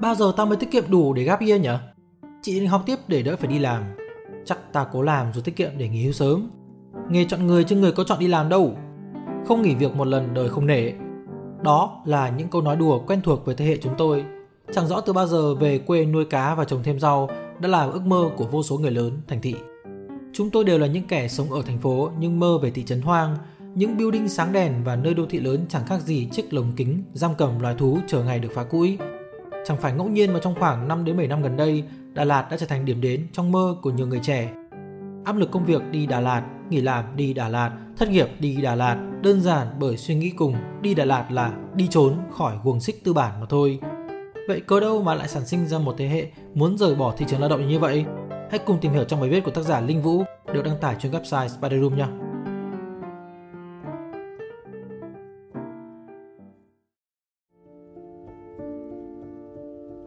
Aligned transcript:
Bao 0.00 0.14
giờ 0.14 0.32
tao 0.36 0.46
mới 0.46 0.56
tiết 0.56 0.70
kiệm 0.70 0.84
đủ 0.90 1.12
để 1.12 1.22
gap 1.22 1.40
year 1.40 1.60
nhỉ? 1.60 1.70
Chị 2.42 2.60
định 2.60 2.68
học 2.68 2.82
tiếp 2.86 2.96
để 3.08 3.22
đỡ 3.22 3.36
phải 3.36 3.48
đi 3.48 3.58
làm. 3.58 3.82
Chắc 4.44 4.72
ta 4.72 4.86
cố 4.92 5.02
làm 5.02 5.32
rồi 5.32 5.42
tiết 5.42 5.56
kiệm 5.56 5.70
để 5.78 5.88
nghỉ 5.88 6.04
hưu 6.04 6.12
sớm. 6.12 6.50
Nghề 7.10 7.24
chọn 7.24 7.46
người 7.46 7.64
chứ 7.64 7.76
người 7.76 7.92
có 7.92 8.04
chọn 8.04 8.18
đi 8.18 8.26
làm 8.26 8.48
đâu. 8.48 8.76
Không 9.46 9.62
nghỉ 9.62 9.74
việc 9.74 9.94
một 9.94 10.06
lần 10.06 10.34
đời 10.34 10.48
không 10.48 10.66
nể. 10.66 10.92
Đó 11.62 12.02
là 12.04 12.28
những 12.28 12.48
câu 12.48 12.62
nói 12.62 12.76
đùa 12.76 12.98
quen 13.06 13.20
thuộc 13.22 13.44
với 13.44 13.54
thế 13.54 13.64
hệ 13.64 13.76
chúng 13.76 13.94
tôi. 13.98 14.24
Chẳng 14.72 14.86
rõ 14.86 15.00
từ 15.00 15.12
bao 15.12 15.26
giờ 15.26 15.54
về 15.54 15.78
quê 15.78 16.04
nuôi 16.04 16.24
cá 16.24 16.54
và 16.54 16.64
trồng 16.64 16.82
thêm 16.82 17.00
rau 17.00 17.30
đã 17.60 17.68
là 17.68 17.84
ước 17.84 18.02
mơ 18.06 18.30
của 18.36 18.44
vô 18.44 18.62
số 18.62 18.78
người 18.78 18.90
lớn 18.90 19.20
thành 19.28 19.40
thị. 19.40 19.54
Chúng 20.32 20.50
tôi 20.50 20.64
đều 20.64 20.78
là 20.78 20.86
những 20.86 21.06
kẻ 21.06 21.28
sống 21.28 21.52
ở 21.52 21.62
thành 21.62 21.78
phố 21.78 22.10
nhưng 22.18 22.40
mơ 22.40 22.58
về 22.62 22.70
thị 22.70 22.84
trấn 22.84 23.00
hoang, 23.00 23.36
những 23.74 23.98
building 23.98 24.28
sáng 24.28 24.52
đèn 24.52 24.84
và 24.84 24.96
nơi 24.96 25.14
đô 25.14 25.26
thị 25.26 25.40
lớn 25.40 25.66
chẳng 25.68 25.86
khác 25.86 26.00
gì 26.00 26.28
chiếc 26.32 26.54
lồng 26.54 26.72
kính 26.76 27.02
giam 27.12 27.30
cầm 27.38 27.60
loài 27.60 27.74
thú 27.78 27.98
chờ 28.06 28.24
ngày 28.24 28.38
được 28.38 28.48
phá 28.54 28.64
cũi. 28.64 28.98
Chẳng 29.64 29.76
phải 29.76 29.92
ngẫu 29.92 30.08
nhiên 30.08 30.32
mà 30.32 30.40
trong 30.42 30.54
khoảng 30.54 30.88
5 30.88 31.04
đến 31.04 31.16
7 31.16 31.26
năm 31.26 31.42
gần 31.42 31.56
đây, 31.56 31.84
Đà 32.12 32.24
Lạt 32.24 32.46
đã 32.50 32.56
trở 32.56 32.66
thành 32.66 32.84
điểm 32.84 33.00
đến 33.00 33.26
trong 33.32 33.52
mơ 33.52 33.76
của 33.82 33.90
nhiều 33.90 34.06
người 34.06 34.20
trẻ. 34.22 34.52
Áp 35.24 35.36
lực 35.36 35.50
công 35.50 35.64
việc 35.64 35.82
đi 35.90 36.06
Đà 36.06 36.20
Lạt, 36.20 36.42
nghỉ 36.70 36.80
làm 36.80 37.16
đi 37.16 37.34
Đà 37.34 37.48
Lạt, 37.48 37.70
thất 37.96 38.10
nghiệp 38.10 38.28
đi 38.38 38.56
Đà 38.56 38.74
Lạt, 38.74 38.96
đơn 39.22 39.40
giản 39.40 39.66
bởi 39.78 39.96
suy 39.96 40.14
nghĩ 40.14 40.30
cùng 40.30 40.54
đi 40.82 40.94
Đà 40.94 41.04
Lạt 41.04 41.26
là 41.30 41.52
đi 41.74 41.88
trốn 41.88 42.16
khỏi 42.30 42.56
guồng 42.64 42.80
xích 42.80 43.04
tư 43.04 43.12
bản 43.12 43.40
mà 43.40 43.46
thôi. 43.48 43.78
Vậy 44.48 44.60
cơ 44.60 44.80
đâu 44.80 45.02
mà 45.02 45.14
lại 45.14 45.28
sản 45.28 45.46
sinh 45.46 45.66
ra 45.66 45.78
một 45.78 45.94
thế 45.98 46.08
hệ 46.08 46.26
muốn 46.54 46.78
rời 46.78 46.94
bỏ 46.94 47.14
thị 47.16 47.26
trường 47.28 47.40
lao 47.40 47.48
động 47.48 47.68
như 47.68 47.78
vậy? 47.78 48.04
Hãy 48.50 48.58
cùng 48.58 48.78
tìm 48.80 48.92
hiểu 48.92 49.04
trong 49.04 49.20
bài 49.20 49.30
viết 49.30 49.44
của 49.44 49.50
tác 49.50 49.62
giả 49.62 49.80
Linh 49.80 50.02
Vũ 50.02 50.24
được 50.54 50.64
đăng 50.64 50.78
tải 50.80 50.96
trên 50.98 51.12
website 51.12 51.48
Spider 51.48 51.82
Room 51.82 51.96
nhé. 51.96 52.06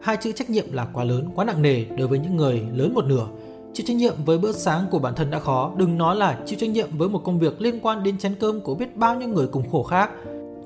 Hai 0.04 0.16
chữ 0.16 0.32
trách 0.32 0.50
nhiệm 0.50 0.72
là 0.72 0.86
quá 0.92 1.04
lớn, 1.04 1.28
quá 1.34 1.44
nặng 1.44 1.62
nề 1.62 1.84
đối 1.84 2.08
với 2.08 2.18
những 2.18 2.36
người 2.36 2.62
lớn 2.72 2.94
một 2.94 3.04
nửa. 3.04 3.26
Chịu 3.72 3.86
trách 3.86 3.96
nhiệm 3.96 4.14
với 4.24 4.38
bữa 4.38 4.52
sáng 4.52 4.86
của 4.90 4.98
bản 4.98 5.14
thân 5.14 5.30
đã 5.30 5.38
khó, 5.38 5.72
đừng 5.76 5.98
nói 5.98 6.16
là 6.16 6.38
chịu 6.46 6.58
trách 6.58 6.70
nhiệm 6.70 6.98
với 6.98 7.08
một 7.08 7.20
công 7.24 7.38
việc 7.38 7.60
liên 7.60 7.80
quan 7.80 8.02
đến 8.02 8.18
chén 8.18 8.34
cơm 8.34 8.60
của 8.60 8.74
biết 8.74 8.96
bao 8.96 9.14
nhiêu 9.14 9.28
người 9.28 9.46
cùng 9.46 9.70
khổ 9.70 9.82
khác. 9.82 10.10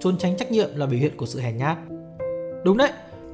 Trốn 0.00 0.18
tránh 0.18 0.36
trách 0.36 0.52
nhiệm 0.52 0.68
là 0.74 0.86
biểu 0.86 1.00
hiện 1.00 1.16
của 1.16 1.26
sự 1.26 1.40
hèn 1.40 1.56
nhát. 1.56 1.78
Đúng 2.64 2.76
đấy, 2.76 2.90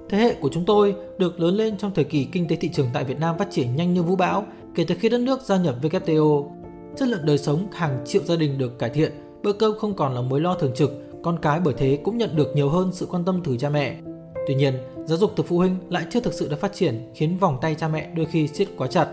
thế 0.08 0.18
hệ 0.18 0.34
của 0.34 0.48
chúng 0.52 0.64
tôi 0.64 0.94
được 1.18 1.40
lớn 1.40 1.54
lên 1.54 1.76
trong 1.78 1.90
thời 1.94 2.04
kỳ 2.04 2.24
kinh 2.24 2.48
tế 2.48 2.56
thị 2.56 2.70
trường 2.72 2.88
tại 2.94 3.04
Việt 3.04 3.20
Nam 3.20 3.38
phát 3.38 3.48
triển 3.50 3.76
nhanh 3.76 3.94
như 3.94 4.02
vũ 4.02 4.16
bão 4.16 4.44
kể 4.74 4.84
từ 4.88 4.94
khi 5.00 5.08
đất 5.08 5.20
nước 5.20 5.42
gia 5.42 5.56
nhập 5.56 5.74
WTO. 5.82 6.50
Chất 6.96 7.08
lượng 7.08 7.26
đời 7.26 7.38
sống 7.38 7.66
hàng 7.72 7.98
triệu 8.06 8.22
gia 8.22 8.36
đình 8.36 8.58
được 8.58 8.78
cải 8.78 8.90
thiện, 8.90 9.12
bữa 9.42 9.52
cơm 9.52 9.78
không 9.78 9.94
còn 9.94 10.14
là 10.14 10.20
mối 10.20 10.40
lo 10.40 10.54
thường 10.54 10.74
trực, 10.74 10.90
con 11.22 11.38
cái 11.42 11.60
bởi 11.60 11.74
thế 11.74 11.98
cũng 12.04 12.18
nhận 12.18 12.36
được 12.36 12.52
nhiều 12.54 12.68
hơn 12.68 12.90
sự 12.92 13.06
quan 13.06 13.24
tâm 13.24 13.40
từ 13.44 13.56
cha 13.56 13.70
mẹ. 13.70 13.96
Tuy 14.46 14.54
nhiên, 14.54 14.74
giáo 15.04 15.18
dục 15.18 15.32
từ 15.36 15.42
phụ 15.42 15.58
huynh 15.58 15.76
lại 15.90 16.06
chưa 16.10 16.20
thực 16.20 16.34
sự 16.34 16.48
đã 16.48 16.56
phát 16.56 16.72
triển 16.74 17.10
khiến 17.14 17.38
vòng 17.38 17.58
tay 17.60 17.74
cha 17.74 17.88
mẹ 17.88 18.10
đôi 18.16 18.26
khi 18.26 18.48
siết 18.48 18.68
quá 18.76 18.86
chặt. 18.86 19.08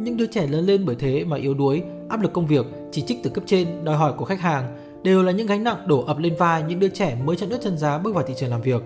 Những 0.00 0.16
đứa 0.16 0.26
trẻ 0.26 0.46
lớn 0.46 0.66
lên 0.66 0.84
bởi 0.86 0.96
thế 0.96 1.24
mà 1.24 1.36
yếu 1.36 1.54
đuối, 1.54 1.82
áp 2.08 2.22
lực 2.22 2.32
công 2.32 2.46
việc, 2.46 2.66
chỉ 2.92 3.02
trích 3.02 3.18
từ 3.22 3.30
cấp 3.30 3.44
trên, 3.46 3.84
đòi 3.84 3.96
hỏi 3.96 4.12
của 4.16 4.24
khách 4.24 4.40
hàng 4.40 4.76
đều 5.02 5.22
là 5.22 5.32
những 5.32 5.46
gánh 5.46 5.64
nặng 5.64 5.84
đổ 5.86 6.04
ập 6.06 6.18
lên 6.18 6.34
vai 6.38 6.62
những 6.62 6.80
đứa 6.80 6.88
trẻ 6.88 7.18
mới 7.24 7.36
chân 7.36 7.50
ướt 7.50 7.58
chân 7.62 7.78
giá 7.78 7.98
bước 7.98 8.14
vào 8.14 8.24
thị 8.24 8.34
trường 8.36 8.50
làm 8.50 8.62
việc. 8.62 8.82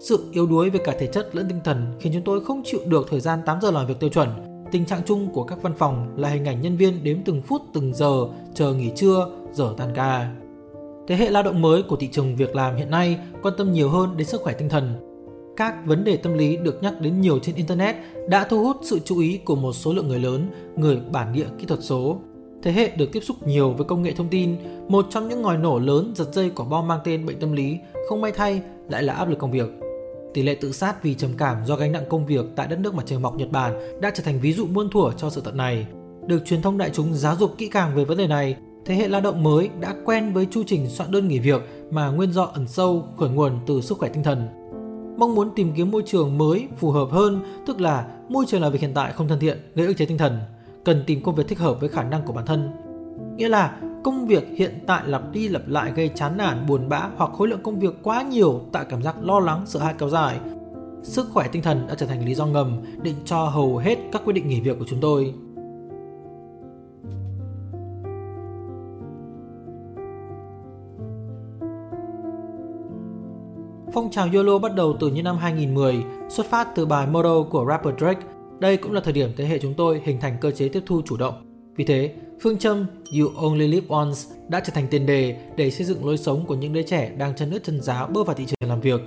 Sự 0.00 0.24
yếu 0.32 0.46
đuối 0.46 0.70
về 0.70 0.80
cả 0.84 0.92
thể 0.98 1.06
chất 1.06 1.36
lẫn 1.36 1.48
tinh 1.48 1.60
thần 1.64 1.86
khiến 2.00 2.12
chúng 2.12 2.22
tôi 2.22 2.44
không 2.44 2.62
chịu 2.64 2.80
được 2.86 3.06
thời 3.10 3.20
gian 3.20 3.40
8 3.46 3.58
giờ 3.62 3.70
làm 3.70 3.86
việc 3.86 4.00
tiêu 4.00 4.10
chuẩn. 4.10 4.28
Tình 4.72 4.84
trạng 4.84 5.00
chung 5.06 5.28
của 5.32 5.44
các 5.44 5.62
văn 5.62 5.72
phòng 5.78 6.14
là 6.16 6.28
hình 6.28 6.44
ảnh 6.44 6.62
nhân 6.62 6.76
viên 6.76 7.04
đếm 7.04 7.16
từng 7.24 7.42
phút 7.42 7.62
từng 7.72 7.94
giờ 7.94 8.26
chờ 8.54 8.74
nghỉ 8.74 8.90
trưa, 8.96 9.28
giờ 9.52 9.74
tan 9.76 9.88
ca. 9.94 10.32
Thế 11.08 11.16
hệ 11.16 11.30
lao 11.30 11.42
động 11.42 11.62
mới 11.62 11.82
của 11.82 11.96
thị 11.96 12.08
trường 12.12 12.36
việc 12.36 12.56
làm 12.56 12.76
hiện 12.76 12.90
nay 12.90 13.18
quan 13.42 13.54
tâm 13.58 13.72
nhiều 13.72 13.90
hơn 13.90 14.16
đến 14.16 14.26
sức 14.26 14.40
khỏe 14.40 14.52
tinh 14.52 14.68
thần, 14.68 15.05
các 15.56 15.86
vấn 15.86 16.04
đề 16.04 16.16
tâm 16.16 16.34
lý 16.34 16.56
được 16.56 16.82
nhắc 16.82 17.00
đến 17.00 17.20
nhiều 17.20 17.38
trên 17.38 17.54
Internet 17.54 17.96
đã 18.28 18.44
thu 18.44 18.64
hút 18.64 18.76
sự 18.82 18.98
chú 19.04 19.18
ý 19.18 19.38
của 19.38 19.56
một 19.56 19.72
số 19.72 19.92
lượng 19.92 20.08
người 20.08 20.18
lớn, 20.18 20.50
người 20.76 21.00
bản 21.12 21.32
địa 21.32 21.46
kỹ 21.58 21.66
thuật 21.66 21.80
số. 21.82 22.18
Thế 22.62 22.72
hệ 22.72 22.90
được 22.96 23.12
tiếp 23.12 23.20
xúc 23.20 23.46
nhiều 23.46 23.70
với 23.70 23.84
công 23.84 24.02
nghệ 24.02 24.12
thông 24.12 24.28
tin, 24.28 24.56
một 24.88 25.06
trong 25.10 25.28
những 25.28 25.42
ngòi 25.42 25.56
nổ 25.56 25.78
lớn 25.78 26.12
giật 26.16 26.28
dây 26.32 26.50
quả 26.50 26.66
bom 26.66 26.88
mang 26.88 27.00
tên 27.04 27.26
bệnh 27.26 27.40
tâm 27.40 27.52
lý, 27.52 27.78
không 28.08 28.20
may 28.20 28.32
thay 28.32 28.62
lại 28.88 29.02
là 29.02 29.14
áp 29.14 29.28
lực 29.28 29.38
công 29.38 29.50
việc. 29.50 29.68
Tỷ 30.34 30.42
lệ 30.42 30.54
tự 30.54 30.72
sát 30.72 31.02
vì 31.02 31.14
trầm 31.14 31.30
cảm 31.38 31.56
do 31.66 31.76
gánh 31.76 31.92
nặng 31.92 32.04
công 32.08 32.26
việc 32.26 32.44
tại 32.56 32.68
đất 32.68 32.78
nước 32.78 32.94
mặt 32.94 33.02
trời 33.06 33.18
mọc 33.18 33.36
Nhật 33.36 33.50
Bản 33.50 34.00
đã 34.00 34.10
trở 34.14 34.22
thành 34.22 34.40
ví 34.40 34.52
dụ 34.52 34.66
muôn 34.66 34.90
thuở 34.90 35.12
cho 35.16 35.30
sự 35.30 35.40
tận 35.40 35.56
này. 35.56 35.86
Được 36.26 36.46
truyền 36.46 36.62
thông 36.62 36.78
đại 36.78 36.90
chúng 36.92 37.14
giáo 37.14 37.36
dục 37.36 37.54
kỹ 37.58 37.68
càng 37.68 37.96
về 37.96 38.04
vấn 38.04 38.18
đề 38.18 38.26
này, 38.26 38.56
thế 38.84 38.94
hệ 38.94 39.08
lao 39.08 39.20
động 39.20 39.42
mới 39.42 39.70
đã 39.80 39.94
quen 40.04 40.32
với 40.32 40.46
chu 40.50 40.62
trình 40.66 40.88
soạn 40.88 41.10
đơn 41.10 41.28
nghỉ 41.28 41.38
việc 41.38 41.62
mà 41.90 42.08
nguyên 42.08 42.32
do 42.32 42.44
ẩn 42.44 42.68
sâu 42.68 43.04
khởi 43.18 43.28
nguồn 43.28 43.52
từ 43.66 43.80
sức 43.80 43.98
khỏe 43.98 44.08
tinh 44.08 44.22
thần 44.22 44.48
mong 45.16 45.34
muốn 45.34 45.50
tìm 45.54 45.72
kiếm 45.76 45.90
môi 45.90 46.02
trường 46.06 46.38
mới 46.38 46.68
phù 46.76 46.90
hợp 46.90 47.08
hơn, 47.10 47.40
tức 47.66 47.80
là 47.80 48.06
môi 48.28 48.44
trường 48.48 48.62
làm 48.62 48.72
việc 48.72 48.80
hiện 48.80 48.94
tại 48.94 49.12
không 49.12 49.28
thân 49.28 49.38
thiện, 49.40 49.58
gây 49.74 49.86
ức 49.86 49.94
chế 49.96 50.06
tinh 50.06 50.18
thần, 50.18 50.38
cần 50.84 51.04
tìm 51.06 51.22
công 51.22 51.34
việc 51.34 51.48
thích 51.48 51.58
hợp 51.58 51.80
với 51.80 51.88
khả 51.88 52.02
năng 52.02 52.22
của 52.22 52.32
bản 52.32 52.46
thân. 52.46 52.70
Nghĩa 53.36 53.48
là 53.48 53.76
công 54.04 54.26
việc 54.26 54.48
hiện 54.56 54.84
tại 54.86 55.02
lặp 55.06 55.32
đi 55.32 55.48
lặp 55.48 55.68
lại 55.68 55.92
gây 55.96 56.10
chán 56.14 56.36
nản, 56.36 56.66
buồn 56.66 56.88
bã 56.88 57.08
hoặc 57.16 57.30
khối 57.32 57.48
lượng 57.48 57.62
công 57.62 57.78
việc 57.78 57.94
quá 58.02 58.22
nhiều 58.22 58.60
tạo 58.72 58.84
cảm 58.88 59.02
giác 59.02 59.16
lo 59.22 59.40
lắng, 59.40 59.62
sợ 59.66 59.80
hãi 59.80 59.94
kéo 59.98 60.08
dài. 60.08 60.40
Sức 61.02 61.26
khỏe 61.32 61.48
tinh 61.52 61.62
thần 61.62 61.86
đã 61.88 61.94
trở 61.94 62.06
thành 62.06 62.26
lý 62.26 62.34
do 62.34 62.46
ngầm 62.46 62.76
định 63.02 63.16
cho 63.24 63.44
hầu 63.44 63.76
hết 63.76 63.98
các 64.12 64.22
quyết 64.24 64.32
định 64.32 64.48
nghỉ 64.48 64.60
việc 64.60 64.78
của 64.78 64.84
chúng 64.88 65.00
tôi. 65.00 65.34
Phong 73.96 74.10
trào 74.10 74.28
YOLO 74.34 74.58
bắt 74.58 74.74
đầu 74.74 74.96
từ 75.00 75.10
những 75.10 75.24
năm 75.24 75.38
2010, 75.38 75.96
xuất 76.28 76.46
phát 76.46 76.68
từ 76.74 76.86
bài 76.86 77.06
"Model" 77.06 77.50
của 77.50 77.66
rapper 77.68 77.94
Drake. 77.98 78.20
Đây 78.58 78.76
cũng 78.76 78.92
là 78.92 79.00
thời 79.00 79.12
điểm 79.12 79.30
thế 79.36 79.44
hệ 79.44 79.58
chúng 79.58 79.74
tôi 79.74 80.00
hình 80.04 80.20
thành 80.20 80.36
cơ 80.40 80.50
chế 80.50 80.68
tiếp 80.68 80.82
thu 80.86 81.02
chủ 81.04 81.16
động. 81.16 81.34
Vì 81.76 81.84
thế, 81.84 82.14
phương 82.42 82.58
châm 82.58 82.86
You 83.18 83.28
Only 83.36 83.68
Live 83.68 83.86
Once 83.88 84.18
đã 84.48 84.60
trở 84.60 84.72
thành 84.74 84.88
tiền 84.88 85.06
đề 85.06 85.36
để 85.56 85.70
xây 85.70 85.86
dựng 85.86 86.06
lối 86.06 86.16
sống 86.16 86.46
của 86.46 86.54
những 86.54 86.72
đứa 86.72 86.82
trẻ 86.82 87.12
đang 87.18 87.36
chân 87.36 87.50
ướt 87.50 87.64
chân 87.64 87.80
giá 87.80 88.06
bước 88.06 88.26
vào 88.26 88.36
thị 88.36 88.44
trường 88.46 88.70
làm 88.70 88.80
việc. 88.80 89.00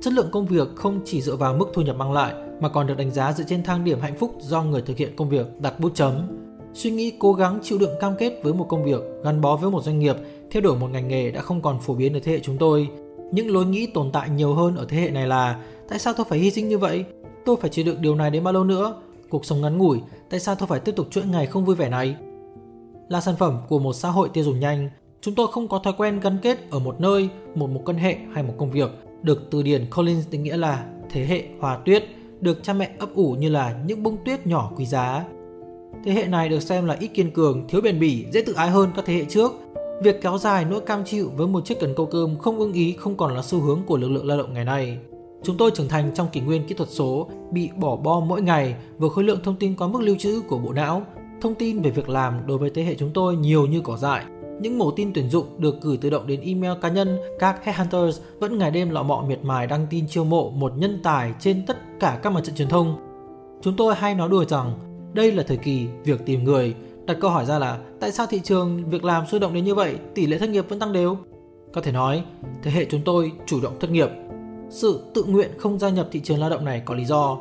Chất 0.00 0.12
lượng 0.12 0.28
công 0.32 0.46
việc 0.46 0.68
không 0.76 1.00
chỉ 1.04 1.22
dựa 1.22 1.36
vào 1.36 1.54
mức 1.54 1.70
thu 1.74 1.82
nhập 1.82 1.96
mang 1.96 2.12
lại 2.12 2.34
mà 2.60 2.68
còn 2.68 2.86
được 2.86 2.96
đánh 2.96 3.10
giá 3.10 3.32
dựa 3.32 3.44
trên 3.48 3.62
thang 3.62 3.84
điểm 3.84 4.00
hạnh 4.00 4.18
phúc 4.18 4.34
do 4.40 4.62
người 4.62 4.82
thực 4.82 4.96
hiện 4.96 5.16
công 5.16 5.28
việc 5.28 5.46
đặt 5.60 5.80
bút 5.80 5.94
chấm. 5.94 6.38
Suy 6.74 6.90
nghĩ 6.90 7.12
cố 7.18 7.32
gắng 7.32 7.58
chịu 7.62 7.78
đựng 7.78 7.92
cam 8.00 8.12
kết 8.18 8.40
với 8.42 8.54
một 8.54 8.66
công 8.68 8.84
việc, 8.84 9.00
gắn 9.24 9.40
bó 9.40 9.56
với 9.56 9.70
một 9.70 9.84
doanh 9.84 9.98
nghiệp, 9.98 10.16
theo 10.50 10.62
đuổi 10.62 10.76
một 10.76 10.88
ngành 10.92 11.08
nghề 11.08 11.30
đã 11.30 11.40
không 11.40 11.62
còn 11.62 11.80
phổ 11.80 11.94
biến 11.94 12.14
ở 12.14 12.20
thế 12.22 12.32
hệ 12.32 12.40
chúng 12.40 12.58
tôi 12.58 12.88
những 13.32 13.50
lối 13.50 13.66
nghĩ 13.66 13.86
tồn 13.86 14.10
tại 14.12 14.30
nhiều 14.30 14.54
hơn 14.54 14.76
ở 14.76 14.86
thế 14.88 14.96
hệ 14.96 15.10
này 15.10 15.26
là 15.26 15.60
tại 15.88 15.98
sao 15.98 16.12
tôi 16.16 16.26
phải 16.28 16.38
hy 16.38 16.50
sinh 16.50 16.68
như 16.68 16.78
vậy? 16.78 17.04
Tôi 17.44 17.56
phải 17.60 17.70
chịu 17.70 17.84
đựng 17.84 18.02
điều 18.02 18.14
này 18.14 18.30
đến 18.30 18.44
bao 18.44 18.52
lâu 18.52 18.64
nữa? 18.64 18.94
Cuộc 19.28 19.44
sống 19.44 19.60
ngắn 19.60 19.78
ngủi, 19.78 20.00
tại 20.30 20.40
sao 20.40 20.54
tôi 20.54 20.66
phải 20.68 20.80
tiếp 20.80 20.92
tục 20.96 21.06
chuỗi 21.10 21.24
ngày 21.24 21.46
không 21.46 21.64
vui 21.64 21.76
vẻ 21.76 21.88
này? 21.88 22.16
Là 23.08 23.20
sản 23.20 23.34
phẩm 23.38 23.58
của 23.68 23.78
một 23.78 23.92
xã 23.92 24.08
hội 24.08 24.28
tiêu 24.32 24.44
dùng 24.44 24.60
nhanh, 24.60 24.90
chúng 25.20 25.34
tôi 25.34 25.46
không 25.52 25.68
có 25.68 25.78
thói 25.78 25.92
quen 25.98 26.20
gắn 26.20 26.38
kết 26.42 26.70
ở 26.70 26.78
một 26.78 27.00
nơi, 27.00 27.28
một 27.54 27.70
mối 27.70 27.82
quan 27.84 27.96
hệ 27.96 28.16
hay 28.34 28.42
một 28.42 28.54
công 28.58 28.70
việc. 28.70 28.90
Được 29.22 29.50
từ 29.50 29.62
điển 29.62 29.86
Collins 29.96 30.28
định 30.30 30.42
nghĩa 30.42 30.56
là 30.56 30.84
thế 31.10 31.26
hệ 31.26 31.44
hòa 31.60 31.78
tuyết, 31.84 32.04
được 32.40 32.62
cha 32.62 32.72
mẹ 32.72 32.90
ấp 32.98 33.14
ủ 33.14 33.32
như 33.32 33.48
là 33.48 33.80
những 33.86 34.02
bông 34.02 34.16
tuyết 34.24 34.46
nhỏ 34.46 34.72
quý 34.76 34.86
giá. 34.86 35.24
Thế 36.04 36.12
hệ 36.12 36.26
này 36.26 36.48
được 36.48 36.60
xem 36.60 36.86
là 36.86 36.96
ít 37.00 37.08
kiên 37.08 37.30
cường, 37.30 37.68
thiếu 37.68 37.80
bền 37.80 38.00
bỉ, 38.00 38.24
dễ 38.32 38.42
tự 38.42 38.52
ái 38.52 38.70
hơn 38.70 38.90
các 38.96 39.04
thế 39.04 39.14
hệ 39.14 39.24
trước 39.24 39.52
Việc 40.02 40.22
kéo 40.22 40.38
dài 40.38 40.64
nỗi 40.64 40.80
cam 40.80 41.04
chịu 41.04 41.30
với 41.36 41.46
một 41.46 41.64
chiếc 41.64 41.80
cần 41.80 41.94
câu 41.96 42.06
cơm 42.06 42.38
không 42.38 42.58
ưng 42.58 42.72
ý 42.72 42.92
không 42.92 43.16
còn 43.16 43.34
là 43.34 43.42
xu 43.42 43.60
hướng 43.60 43.82
của 43.86 43.96
lực 43.96 44.08
lượng 44.08 44.26
lao 44.26 44.38
động 44.38 44.54
ngày 44.54 44.64
nay. 44.64 44.98
Chúng 45.42 45.56
tôi 45.56 45.70
trưởng 45.74 45.88
thành 45.88 46.10
trong 46.14 46.26
kỷ 46.32 46.40
nguyên 46.40 46.66
kỹ 46.66 46.74
thuật 46.74 46.88
số, 46.90 47.28
bị 47.52 47.70
bỏ 47.76 47.96
bo 47.96 48.20
mỗi 48.20 48.42
ngày 48.42 48.74
với 48.98 49.10
khối 49.10 49.24
lượng 49.24 49.38
thông 49.44 49.56
tin 49.56 49.76
quá 49.76 49.88
mức 49.88 50.02
lưu 50.02 50.16
trữ 50.18 50.40
của 50.48 50.58
bộ 50.58 50.72
não. 50.72 51.02
Thông 51.40 51.54
tin 51.54 51.82
về 51.82 51.90
việc 51.90 52.08
làm 52.08 52.46
đối 52.46 52.58
với 52.58 52.70
thế 52.70 52.82
hệ 52.82 52.94
chúng 52.94 53.10
tôi 53.14 53.36
nhiều 53.36 53.66
như 53.66 53.80
cỏ 53.80 53.96
dại. 53.96 54.24
Những 54.60 54.78
mẫu 54.78 54.92
tin 54.96 55.12
tuyển 55.14 55.30
dụng 55.30 55.46
được 55.58 55.82
gửi 55.82 55.96
tự 55.96 56.10
động 56.10 56.26
đến 56.26 56.40
email 56.40 56.72
cá 56.80 56.88
nhân, 56.88 57.18
các 57.38 57.64
headhunters 57.64 58.20
vẫn 58.40 58.58
ngày 58.58 58.70
đêm 58.70 58.90
lọ 58.90 59.02
mọ 59.02 59.24
miệt 59.28 59.44
mài 59.44 59.66
đăng 59.66 59.86
tin 59.90 60.08
chiêu 60.08 60.24
mộ 60.24 60.50
một 60.50 60.72
nhân 60.76 61.00
tài 61.02 61.32
trên 61.40 61.66
tất 61.66 61.76
cả 62.00 62.18
các 62.22 62.32
mặt 62.32 62.40
trận 62.44 62.54
truyền 62.54 62.68
thông. 62.68 62.96
Chúng 63.62 63.76
tôi 63.76 63.94
hay 63.94 64.14
nói 64.14 64.28
đùa 64.28 64.44
rằng 64.44 64.72
đây 65.14 65.32
là 65.32 65.42
thời 65.42 65.56
kỳ 65.56 65.86
việc 66.04 66.26
tìm 66.26 66.44
người, 66.44 66.74
Đặt 67.06 67.16
câu 67.20 67.30
hỏi 67.30 67.44
ra 67.46 67.58
là 67.58 67.78
tại 68.00 68.12
sao 68.12 68.26
thị 68.26 68.40
trường 68.44 68.90
việc 68.90 69.04
làm 69.04 69.26
sôi 69.26 69.40
động 69.40 69.54
đến 69.54 69.64
như 69.64 69.74
vậy, 69.74 69.96
tỷ 70.14 70.26
lệ 70.26 70.38
thất 70.38 70.50
nghiệp 70.50 70.68
vẫn 70.68 70.78
tăng 70.78 70.92
đều? 70.92 71.16
Có 71.72 71.80
thể 71.80 71.92
nói, 71.92 72.24
thế 72.62 72.70
hệ 72.70 72.84
chúng 72.90 73.00
tôi 73.04 73.32
chủ 73.46 73.60
động 73.60 73.78
thất 73.80 73.90
nghiệp. 73.90 74.08
Sự 74.70 75.04
tự 75.14 75.24
nguyện 75.24 75.50
không 75.58 75.78
gia 75.78 75.90
nhập 75.90 76.08
thị 76.12 76.20
trường 76.20 76.40
lao 76.40 76.50
động 76.50 76.64
này 76.64 76.82
có 76.84 76.94
lý 76.94 77.04
do. 77.04 77.38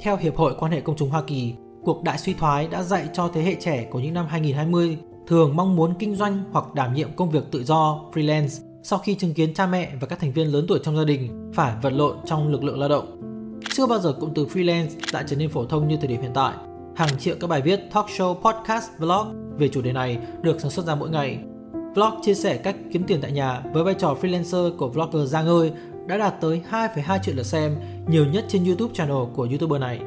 Theo 0.00 0.16
Hiệp 0.16 0.36
hội 0.36 0.54
Quan 0.58 0.72
hệ 0.72 0.80
Công 0.80 0.96
chúng 0.96 1.10
Hoa 1.10 1.22
Kỳ, 1.22 1.54
cuộc 1.84 2.02
đại 2.02 2.18
suy 2.18 2.34
thoái 2.34 2.68
đã 2.68 2.82
dạy 2.82 3.08
cho 3.12 3.30
thế 3.34 3.42
hệ 3.42 3.54
trẻ 3.54 3.88
của 3.90 3.98
những 4.00 4.14
năm 4.14 4.26
2020 4.28 4.98
thường 5.26 5.56
mong 5.56 5.76
muốn 5.76 5.94
kinh 5.98 6.16
doanh 6.16 6.44
hoặc 6.52 6.74
đảm 6.74 6.94
nhiệm 6.94 7.12
công 7.16 7.30
việc 7.30 7.44
tự 7.50 7.64
do, 7.64 8.00
freelance 8.12 8.62
sau 8.82 8.98
khi 8.98 9.14
chứng 9.14 9.34
kiến 9.34 9.54
cha 9.54 9.66
mẹ 9.66 9.92
và 10.00 10.06
các 10.06 10.18
thành 10.20 10.32
viên 10.32 10.52
lớn 10.52 10.64
tuổi 10.68 10.78
trong 10.82 10.96
gia 10.96 11.04
đình 11.04 11.50
phải 11.54 11.74
vật 11.82 11.90
lộn 11.90 12.16
trong 12.26 12.48
lực 12.48 12.64
lượng 12.64 12.80
lao 12.80 12.88
động. 12.88 13.20
Chưa 13.72 13.86
bao 13.86 13.98
giờ 13.98 14.12
cụm 14.12 14.30
từ 14.34 14.46
freelance 14.46 14.88
lại 15.12 15.24
trở 15.26 15.36
nên 15.36 15.50
phổ 15.50 15.64
thông 15.64 15.88
như 15.88 15.96
thời 15.96 16.08
điểm 16.08 16.20
hiện 16.20 16.30
tại 16.34 16.54
hàng 16.96 17.18
triệu 17.18 17.36
các 17.40 17.46
bài 17.46 17.62
viết, 17.62 17.80
talk 17.94 18.06
show, 18.06 18.34
podcast, 18.34 18.90
vlog 18.98 19.56
về 19.58 19.68
chủ 19.68 19.82
đề 19.82 19.92
này 19.92 20.18
được 20.42 20.60
sản 20.60 20.70
xuất 20.70 20.86
ra 20.86 20.94
mỗi 20.94 21.10
ngày. 21.10 21.38
Vlog 21.94 22.14
chia 22.22 22.34
sẻ 22.34 22.56
cách 22.56 22.76
kiếm 22.92 23.04
tiền 23.06 23.18
tại 23.22 23.32
nhà 23.32 23.62
với 23.72 23.84
vai 23.84 23.94
trò 23.94 24.16
freelancer 24.20 24.76
của 24.76 24.88
vlogger 24.88 25.30
Giang 25.30 25.46
ơi 25.46 25.72
đã 26.06 26.16
đạt 26.16 26.40
tới 26.40 26.62
2,2 26.70 27.18
triệu 27.22 27.34
lượt 27.34 27.46
xem, 27.46 27.76
nhiều 28.08 28.26
nhất 28.26 28.44
trên 28.48 28.64
YouTube 28.64 28.94
channel 28.94 29.16
của 29.34 29.42
YouTuber 29.42 29.80
này. 29.80 30.00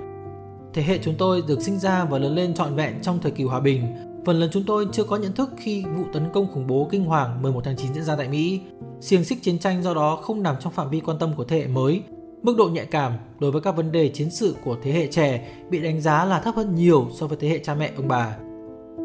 Thế 0.74 0.82
hệ 0.82 1.00
chúng 1.04 1.16
tôi 1.18 1.44
được 1.48 1.62
sinh 1.62 1.80
ra 1.80 2.06
và 2.06 2.18
lớn 2.18 2.36
lên 2.36 2.54
trọn 2.54 2.76
vẹn 2.76 3.02
trong 3.02 3.20
thời 3.22 3.32
kỳ 3.32 3.44
hòa 3.44 3.60
bình. 3.60 3.96
Phần 4.26 4.40
lớn 4.40 4.50
chúng 4.54 4.64
tôi 4.64 4.88
chưa 4.92 5.04
có 5.04 5.18
nhận 5.18 5.34
thức 5.34 5.50
khi 5.58 5.84
vụ 5.98 6.04
tấn 6.14 6.24
công 6.34 6.54
khủng 6.54 6.68
bố 6.68 6.88
kinh 6.92 7.06
hoàng 7.06 7.42
11 7.42 7.62
tháng 7.64 7.78
9 7.78 7.94
diễn 7.94 8.04
ra 8.04 8.16
tại 8.16 8.30
Mỹ. 8.30 8.62
Xiềng 9.02 9.24
xích 9.24 9.44
chiến 9.44 9.60
tranh 9.60 9.84
do 9.84 9.94
đó 9.94 10.16
không 10.16 10.44
nằm 10.44 10.56
trong 10.60 10.74
phạm 10.74 10.90
vi 10.90 11.00
quan 11.00 11.20
tâm 11.20 11.34
của 11.38 11.44
thế 11.44 11.58
hệ 11.58 11.68
mới. 11.68 12.02
Mức 12.44 12.58
độ 12.58 12.68
nhạy 12.68 12.86
cảm 12.86 13.14
đối 13.40 13.52
với 13.52 13.62
các 13.62 13.76
vấn 13.76 13.92
đề 13.92 14.10
chiến 14.10 14.30
sự 14.30 14.56
của 14.64 14.78
thế 14.82 14.92
hệ 14.92 15.08
trẻ 15.08 15.48
bị 15.70 15.82
đánh 15.82 16.02
giá 16.02 16.26
là 16.26 16.40
thấp 16.40 16.56
hơn 16.56 16.76
nhiều 16.76 17.08
so 17.14 17.28
với 17.28 17.38
thế 17.38 17.48
hệ 17.48 17.60
cha 17.60 17.76
mẹ 17.76 17.92
ông 17.98 18.08
bà. 18.08 18.38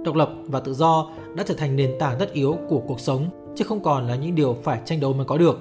Độc 0.04 0.14
lập 0.14 0.30
và 0.46 0.60
tự 0.60 0.74
do 0.74 1.10
đã 1.36 1.44
trở 1.46 1.54
thành 1.54 1.76
nền 1.76 1.90
tảng 1.98 2.18
tất 2.18 2.32
yếu 2.32 2.56
của 2.68 2.78
cuộc 2.86 3.00
sống, 3.00 3.28
chứ 3.56 3.64
không 3.64 3.82
còn 3.82 4.08
là 4.08 4.14
những 4.16 4.34
điều 4.34 4.56
phải 4.62 4.80
tranh 4.84 5.00
đấu 5.00 5.12
mới 5.12 5.24
có 5.24 5.38
được. 5.38 5.58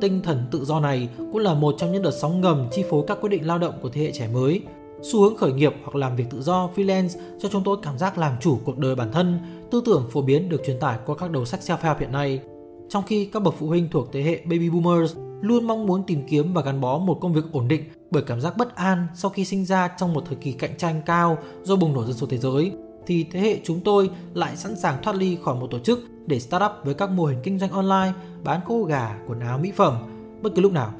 Tinh 0.00 0.20
thần 0.22 0.44
tự 0.50 0.64
do 0.64 0.80
này 0.80 1.08
cũng 1.18 1.38
là 1.38 1.54
một 1.54 1.74
trong 1.78 1.92
những 1.92 2.02
đợt 2.02 2.10
sóng 2.20 2.40
ngầm 2.40 2.66
chi 2.70 2.84
phối 2.90 3.04
các 3.06 3.18
quyết 3.20 3.30
định 3.30 3.46
lao 3.46 3.58
động 3.58 3.74
của 3.82 3.88
thế 3.88 4.00
hệ 4.00 4.12
trẻ 4.12 4.28
mới. 4.32 4.60
Xu 5.02 5.22
hướng 5.22 5.36
khởi 5.36 5.52
nghiệp 5.52 5.74
hoặc 5.82 5.96
làm 5.96 6.16
việc 6.16 6.24
tự 6.30 6.42
do 6.42 6.70
freelance 6.76 7.08
cho 7.38 7.48
chúng 7.48 7.64
tôi 7.64 7.76
cảm 7.82 7.98
giác 7.98 8.18
làm 8.18 8.32
chủ 8.40 8.58
cuộc 8.64 8.78
đời 8.78 8.94
bản 8.94 9.12
thân, 9.12 9.38
tư 9.70 9.82
tưởng 9.84 10.08
phổ 10.10 10.22
biến 10.22 10.48
được 10.48 10.62
truyền 10.66 10.80
tải 10.80 10.98
qua 11.06 11.16
các 11.16 11.30
đầu 11.30 11.44
sách 11.44 11.60
self-help 11.60 11.98
hiện 11.98 12.12
nay. 12.12 12.40
Trong 12.88 13.02
khi 13.06 13.24
các 13.24 13.42
bậc 13.42 13.54
phụ 13.58 13.66
huynh 13.66 13.88
thuộc 13.90 14.12
thế 14.12 14.22
hệ 14.22 14.40
baby 14.44 14.70
boomers 14.70 15.16
luôn 15.42 15.66
mong 15.66 15.86
muốn 15.86 16.02
tìm 16.06 16.22
kiếm 16.28 16.52
và 16.52 16.62
gắn 16.62 16.80
bó 16.80 16.98
một 16.98 17.18
công 17.20 17.32
việc 17.32 17.44
ổn 17.52 17.68
định 17.68 17.84
bởi 18.10 18.22
cảm 18.22 18.40
giác 18.40 18.56
bất 18.56 18.76
an 18.76 19.06
sau 19.14 19.30
khi 19.30 19.44
sinh 19.44 19.64
ra 19.64 19.88
trong 19.88 20.12
một 20.14 20.24
thời 20.26 20.36
kỳ 20.36 20.52
cạnh 20.52 20.76
tranh 20.78 21.02
cao 21.06 21.38
do 21.62 21.76
bùng 21.76 21.92
nổ 21.92 22.04
dân 22.04 22.16
số 22.16 22.26
thế 22.26 22.38
giới, 22.38 22.72
thì 23.06 23.26
thế 23.30 23.40
hệ 23.40 23.58
chúng 23.64 23.80
tôi 23.80 24.10
lại 24.34 24.56
sẵn 24.56 24.76
sàng 24.76 25.02
thoát 25.02 25.16
ly 25.16 25.38
khỏi 25.44 25.54
một 25.54 25.66
tổ 25.70 25.78
chức 25.78 26.00
để 26.26 26.40
start 26.40 26.64
up 26.64 26.72
với 26.84 26.94
các 26.94 27.10
mô 27.10 27.24
hình 27.24 27.38
kinh 27.42 27.58
doanh 27.58 27.70
online, 27.70 28.12
bán 28.44 28.60
khô 28.64 28.82
gà, 28.82 29.18
quần 29.28 29.40
áo, 29.40 29.58
mỹ 29.58 29.72
phẩm 29.76 29.96
bất 30.42 30.50
cứ 30.54 30.62
lúc 30.62 30.72
nào. 30.72 30.92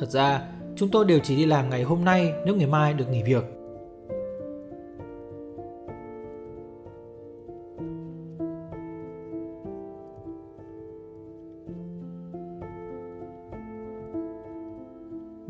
Thật 0.00 0.10
ra, 0.10 0.42
chúng 0.76 0.88
tôi 0.88 1.04
đều 1.04 1.18
chỉ 1.18 1.36
đi 1.36 1.46
làm 1.46 1.70
ngày 1.70 1.82
hôm 1.82 2.04
nay 2.04 2.32
nếu 2.46 2.56
ngày 2.56 2.66
mai 2.66 2.94
được 2.94 3.08
nghỉ 3.08 3.22
việc. 3.22 3.44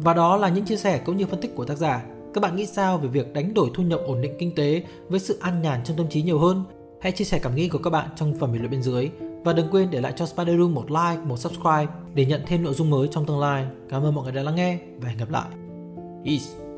Và 0.02 0.14
đó 0.14 0.36
là 0.36 0.48
những 0.48 0.64
chia 0.64 0.76
sẻ 0.76 0.98
cũng 0.98 1.16
như 1.16 1.26
phân 1.26 1.40
tích 1.40 1.54
của 1.54 1.64
tác 1.64 1.78
giả. 1.78 2.04
Các 2.34 2.40
bạn 2.40 2.56
nghĩ 2.56 2.66
sao 2.66 2.98
về 2.98 3.08
việc 3.08 3.32
đánh 3.32 3.54
đổi 3.54 3.70
thu 3.74 3.82
nhập 3.82 4.00
ổn 4.06 4.22
định 4.22 4.32
kinh 4.38 4.54
tế 4.54 4.82
với 5.08 5.20
sự 5.20 5.38
an 5.40 5.62
nhàn 5.62 5.80
trong 5.84 5.96
tâm 5.96 6.08
trí 6.08 6.22
nhiều 6.22 6.38
hơn? 6.38 6.64
Hãy 7.00 7.12
chia 7.12 7.24
sẻ 7.24 7.38
cảm 7.42 7.54
nghĩ 7.54 7.68
của 7.68 7.78
các 7.78 7.90
bạn 7.90 8.08
trong 8.16 8.34
phần 8.40 8.52
bình 8.52 8.62
luận 8.62 8.70
bên 8.70 8.82
dưới 8.82 9.10
và 9.44 9.52
đừng 9.52 9.70
quên 9.70 9.90
để 9.90 10.00
lại 10.00 10.12
cho 10.16 10.26
Spider 10.26 10.58
Room 10.58 10.74
một 10.74 10.90
like, 10.90 11.22
một 11.24 11.36
subscribe 11.36 11.86
để 12.14 12.24
nhận 12.26 12.42
thêm 12.46 12.62
nội 12.62 12.74
dung 12.74 12.90
mới 12.90 13.08
trong 13.10 13.26
tương 13.26 13.40
lai. 13.40 13.66
Cảm 13.88 14.02
ơn 14.02 14.14
mọi 14.14 14.24
người 14.24 14.32
đã 14.32 14.42
lắng 14.42 14.54
nghe 14.54 14.78
và 15.00 15.08
hẹn 15.08 15.18
gặp 15.18 15.30
lại. 15.30 15.48
Peace. 16.24 16.71